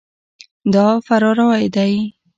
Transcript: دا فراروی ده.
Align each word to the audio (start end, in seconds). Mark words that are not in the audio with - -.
دا 0.73 0.87
فراروی 1.07 1.65
ده. 1.75 1.85